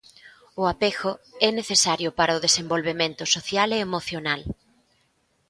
O 0.61 0.63
apego 0.73 1.11
é 1.47 1.49
necesario 1.59 2.09
para 2.17 2.37
o 2.37 2.43
desenvolvemento 2.45 3.23
social 3.35 3.69
e 3.77 3.83
emocional. 3.87 4.41